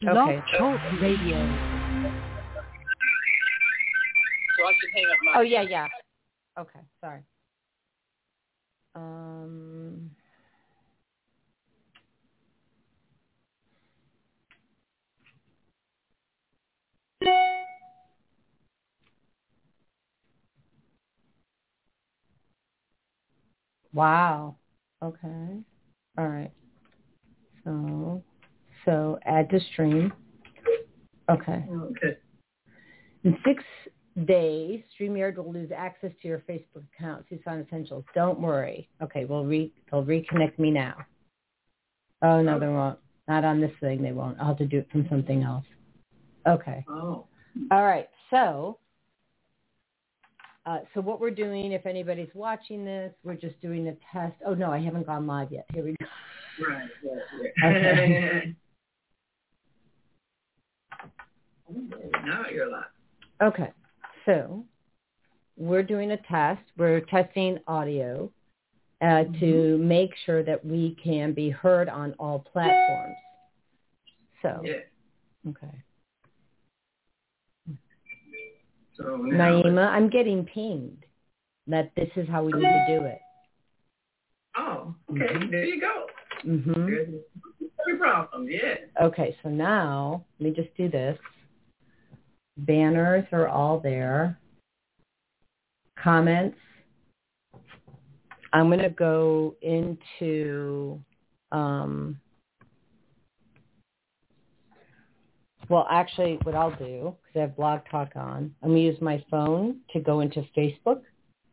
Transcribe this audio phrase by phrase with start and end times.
[0.00, 0.42] Blog Okay.
[0.56, 1.36] Talk Radio.
[4.56, 5.32] So I should hang up my.
[5.34, 5.88] Oh yeah, yeah.
[6.58, 7.20] Okay, sorry.
[8.94, 10.10] Um.
[23.92, 24.56] Wow.
[25.02, 25.62] Okay.
[26.16, 26.52] All right.
[27.64, 28.22] So,
[28.84, 30.12] so add to stream.
[31.30, 31.64] Okay.
[31.70, 32.16] Okay.
[33.24, 33.62] In six
[34.26, 38.04] days, StreamYard will lose access to your Facebook account, Tucson Essentials.
[38.14, 38.88] Don't worry.
[39.02, 40.96] Okay, we'll re- they'll reconnect me now.
[42.22, 42.98] Oh, no, they won't.
[43.28, 44.38] Not on this thing, they won't.
[44.40, 45.64] I'll have to do it from something else.
[46.46, 46.84] Okay.
[46.88, 47.26] Oh.
[47.70, 48.08] All right.
[48.30, 48.78] So,
[50.66, 54.34] uh, so what we're doing, if anybody's watching this, we're just doing a test.
[54.44, 55.66] Oh, no, I haven't gone live yet.
[55.72, 56.06] Here we go.
[56.68, 56.88] Right.
[57.04, 57.76] right, right.
[57.76, 58.56] Okay.
[62.30, 62.84] now you're alive.
[63.42, 63.70] Okay.
[64.26, 64.64] So
[65.56, 66.62] we're doing a test.
[66.76, 68.30] We're testing audio
[69.00, 73.16] uh, to make sure that we can be heard on all platforms.
[74.42, 75.50] So, Yeah.
[75.50, 75.74] okay.
[78.96, 79.04] So.
[79.04, 81.04] Naima, I'm getting pinged
[81.66, 83.20] that this is how we need to do it.
[84.56, 85.26] Oh, okay.
[85.34, 85.50] Mhm.
[85.50, 86.06] There you go.
[86.42, 87.08] hmm There's
[87.86, 88.48] no problem.
[88.50, 88.76] Yeah.
[89.00, 91.18] Okay, so now let me just do this.
[92.66, 94.38] Banners are all there.
[96.02, 96.56] Comments.
[98.52, 101.00] I'm going to go into,
[101.52, 102.18] um,
[105.68, 109.00] well, actually, what I'll do, because I have Blog Talk on, I'm going to use
[109.00, 111.02] my phone to go into Facebook,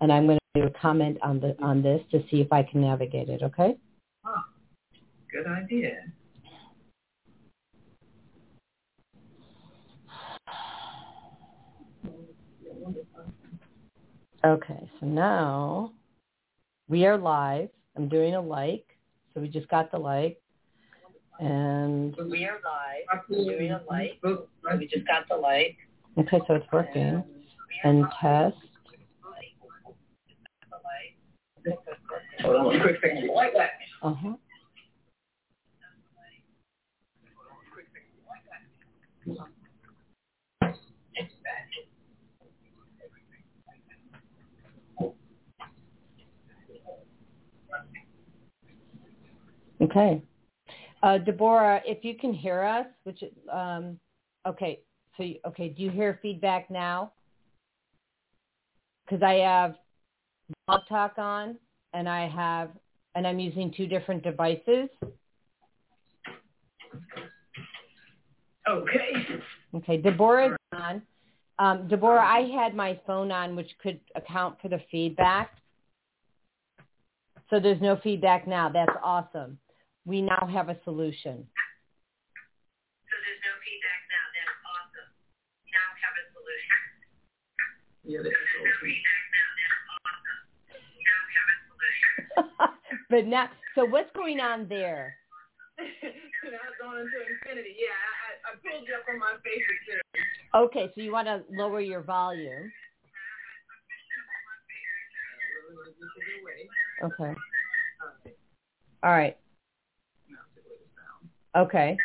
[0.00, 2.62] and I'm going to do a comment on the on this to see if I
[2.62, 3.42] can navigate it.
[3.42, 3.76] Okay?
[5.32, 5.96] Good idea.
[14.44, 15.92] Okay, so now
[16.86, 17.70] we are live.
[17.96, 18.84] I'm doing a like.
[19.32, 20.38] So we just got the like.
[21.40, 23.22] And We are live.
[23.30, 24.20] I'm Doing a like.
[24.78, 25.78] We just got the like.
[26.18, 27.24] Okay, so it's working.
[27.84, 28.54] And test.
[32.40, 33.30] Hold on quick second.
[33.34, 33.70] Like that.
[34.02, 34.34] Uh-huh.
[49.84, 50.22] Okay.
[51.02, 53.22] Uh, Deborah, if you can hear us, which,
[53.52, 53.98] um,
[54.46, 54.80] okay,
[55.16, 57.12] so, you, okay, do you hear feedback now?
[59.04, 59.74] Because I have
[60.66, 61.56] Blog Talk on,
[61.92, 62.70] and I have,
[63.14, 64.88] and I'm using two different devices.
[68.66, 69.12] Okay.
[69.74, 71.02] Okay, Deborah's on.
[71.58, 75.50] Um, Deborah, I had my phone on, which could account for the feedback.
[77.50, 78.70] So there's no feedback now.
[78.70, 79.58] That's awesome.
[80.04, 81.48] We now have a solution.
[83.08, 84.24] So there's no feedback now.
[84.36, 85.10] That's awesome.
[85.72, 86.78] Now have a solution.
[88.04, 89.48] Yeah, that's There's no feedback now.
[89.64, 90.40] That's awesome.
[91.08, 92.12] Now have a solution.
[93.12, 95.16] but now, so what's going on there?
[95.80, 97.80] now it's going into infinity.
[97.80, 100.04] Yeah, I, I, I pulled you up on my Facebook.
[100.68, 102.70] Okay, so you want to lower your volume.
[107.02, 107.34] Okay.
[109.02, 109.36] All right.
[111.56, 111.96] Okay.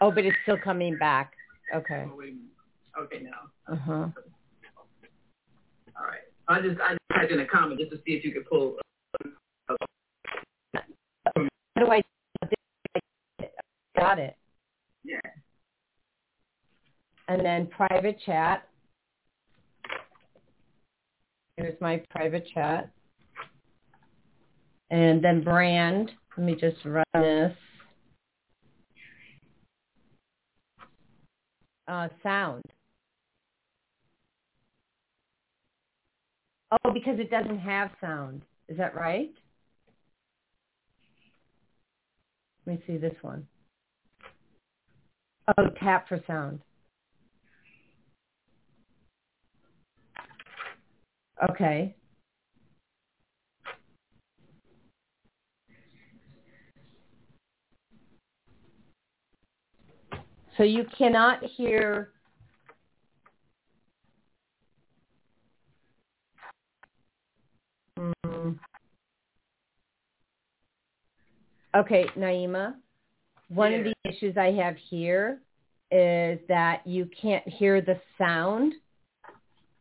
[0.00, 1.32] Oh, but it's still coming back.
[1.74, 2.04] Okay.
[2.06, 2.48] Oh, wait a minute.
[2.98, 3.72] Okay, now.
[3.72, 4.08] Uh huh.
[5.96, 6.20] All right.
[6.48, 8.76] I just I just typed in a comment just to see if you could pull.
[9.68, 9.76] How
[11.78, 12.02] do I?
[13.96, 14.36] Got it.
[15.04, 15.20] Yeah.
[17.28, 18.68] And then private chat.
[21.56, 22.90] Here's my private chat.
[24.90, 26.10] And then brand.
[26.36, 27.56] Let me just run this.
[31.88, 32.62] Uh, sound.
[36.70, 38.42] Oh, because it doesn't have sound.
[38.68, 39.32] Is that right?
[42.66, 43.46] Let me see this one.
[45.58, 46.60] Oh, tap for sound.
[51.50, 51.94] Okay.
[60.56, 62.12] So you cannot hear
[67.98, 68.58] Mm.
[71.74, 72.74] Okay, Naima,
[73.48, 75.40] one of the issues I have here
[75.90, 78.74] is that you can't hear the sound.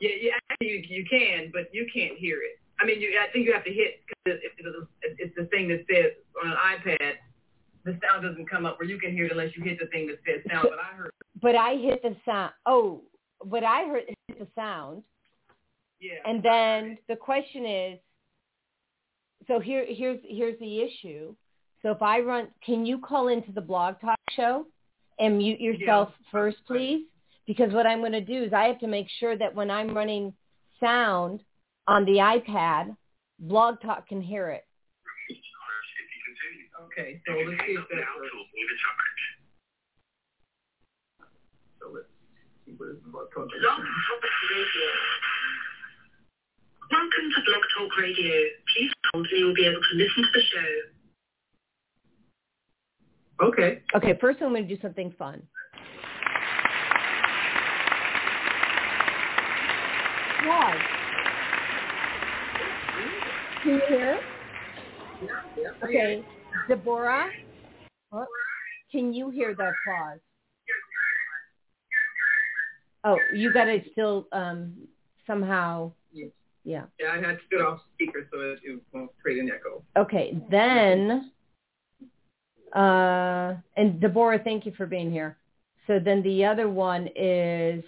[0.00, 2.60] Yeah, yeah, you, you can, but you can't hear it.
[2.80, 4.52] I mean, you, I think you have to hit because it,
[5.02, 6.12] it, it's the thing that says
[6.44, 7.14] on an iPad,
[7.84, 10.06] the sound doesn't come up where you can hear it unless you hit the thing
[10.08, 10.68] that says sound.
[10.70, 11.10] But I heard,
[11.40, 12.52] But I hit the sound.
[12.66, 13.02] Oh,
[13.44, 15.02] but I heard hit the sound.
[16.00, 16.14] yeah.
[16.24, 17.98] And then the question is,
[19.46, 21.34] so here, here's here's the issue.
[21.82, 24.66] So if I run, can you call into the blog talk show
[25.18, 27.06] and mute yourself first, please?
[27.46, 29.96] Because what I'm going to do is I have to make sure that when I'm
[29.96, 30.34] running
[30.80, 31.40] sound
[31.86, 32.94] on the iPad,
[33.38, 34.66] blog talk can hear it.
[36.98, 38.34] Okay, so let's see if that works.
[41.78, 42.10] So let's
[42.66, 43.46] see what is about talk.
[43.46, 44.90] Blog Talk Radio.
[46.90, 48.34] Welcome to Blog Talk Radio.
[48.74, 50.70] Please hold and you will be able to listen to the show.
[53.46, 53.82] Okay.
[53.94, 55.40] Okay, first I'm going to do something fun.
[60.44, 60.74] Why?
[63.62, 64.18] Can you hear?
[65.22, 65.84] Yeah.
[65.84, 66.24] Okay,
[66.68, 67.28] Deborah,
[68.10, 68.26] what?
[68.90, 70.20] can you hear the applause?
[73.04, 74.74] Oh, you got to still um,
[75.26, 75.92] somehow,
[76.64, 76.82] yeah.
[77.00, 79.82] Yeah, I had to get off speaker so it, it won't create an echo.
[79.96, 81.30] Okay, then,
[82.74, 85.38] uh, and Deborah, thank you for being here.
[85.86, 87.82] So then the other one is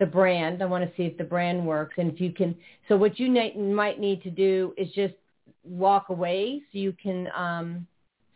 [0.00, 0.62] the brand.
[0.62, 2.54] I want to see if the brand works and if you can.
[2.88, 5.14] So what you might need to do is just
[5.62, 7.86] walk away so you can um,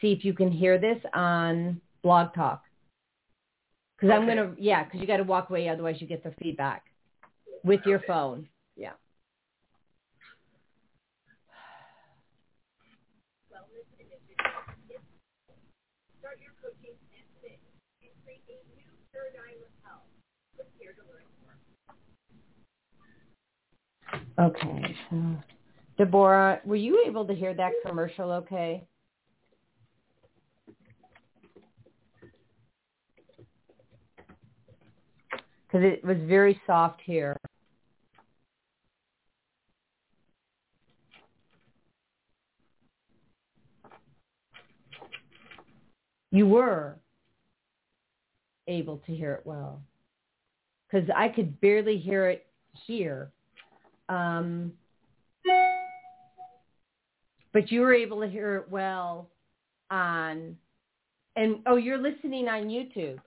[0.00, 2.62] see if you can hear this on Blog Talk.
[3.96, 6.84] Because I'm gonna, yeah, because you got to walk away, otherwise you get the feedback
[7.64, 8.48] with your phone.
[8.76, 8.92] Yeah.
[24.38, 24.96] Okay.
[25.10, 25.16] So,
[26.00, 28.86] Deborah, were you able to hear that commercial okay?
[35.66, 37.36] Because it was very soft here.
[46.30, 46.96] You were
[48.68, 49.82] able to hear it well.
[50.90, 52.46] Because I could barely hear it
[52.86, 53.32] here.
[54.08, 54.72] Um,
[57.52, 59.30] but you were able to hear it well
[59.90, 60.56] on,
[61.36, 63.18] and oh, you're listening on YouTube.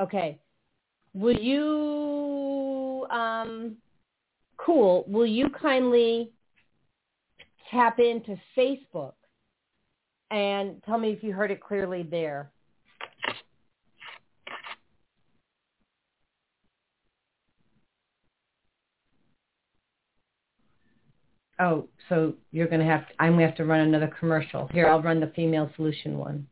[0.00, 0.38] Okay.
[1.14, 3.76] Will you, um,
[4.58, 6.32] cool, will you kindly
[7.70, 9.14] tap into Facebook
[10.30, 12.50] and tell me if you heard it clearly there?
[21.58, 24.68] Oh, so you're going to have, to, I'm going to have to run another commercial.
[24.72, 26.46] Here, I'll run the female solution one.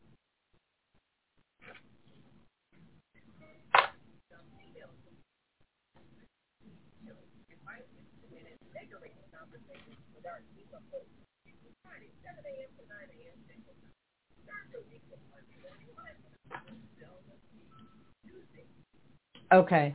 [19.52, 19.94] Okay.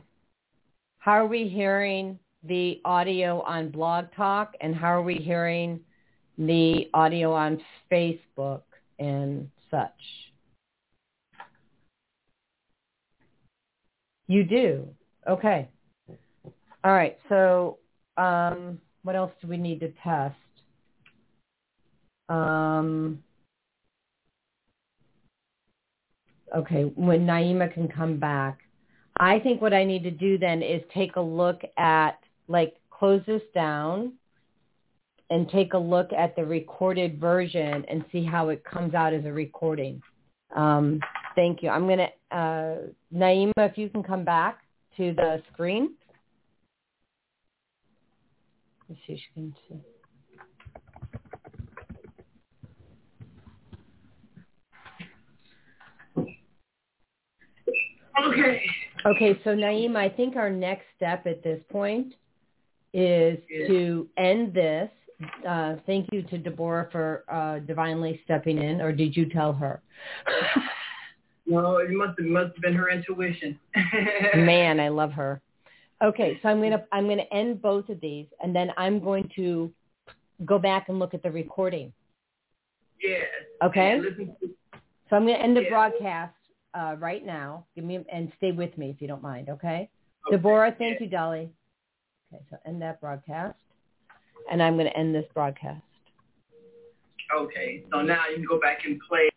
[0.98, 5.80] How are we hearing the audio on Blog Talk and how are we hearing
[6.38, 8.62] the audio on Facebook
[8.98, 9.90] and such?
[14.26, 14.88] You do.
[15.28, 15.68] Okay.
[16.84, 17.18] All right.
[17.28, 17.78] So
[18.16, 20.36] um, what else do we need to test?
[22.28, 23.22] Um,
[26.56, 26.84] okay.
[26.94, 28.60] When Naima can come back.
[29.18, 32.18] I think what I need to do then is take a look at,
[32.50, 34.12] like, close this down
[35.30, 39.24] and take a look at the recorded version and see how it comes out as
[39.24, 40.02] a recording.
[40.54, 41.00] Um,
[41.36, 41.68] thank you.
[41.70, 42.76] I'm going to, uh,
[43.14, 44.58] Naima, if you can come back
[44.96, 45.94] to the screen.
[48.88, 49.80] Let's see if she can see.
[58.26, 58.62] Okay.
[59.06, 62.14] Okay, so Naima, I think our next step at this point
[62.92, 64.90] is to end this.
[65.46, 69.82] Uh, thank you to Deborah for uh, divinely stepping in, or did you tell her?
[71.46, 73.58] No, it must have must have been her intuition.
[74.36, 75.40] Man, I love her.
[76.00, 79.72] Okay, so I'm gonna I'm gonna end both of these, and then I'm going to
[80.44, 81.92] go back and look at the recording.
[83.02, 83.24] Yes.
[83.62, 84.00] Okay.
[85.08, 86.34] So I'm going to end the broadcast
[86.74, 87.66] uh, right now.
[87.74, 89.90] Give me and stay with me if you don't mind, okay?
[90.28, 90.36] Okay.
[90.36, 91.50] Deborah, thank you, Dolly.
[92.32, 93.58] Okay, so end that broadcast.
[94.50, 95.82] And I'm going to end this broadcast.
[97.36, 99.30] Okay, so now you can go back and play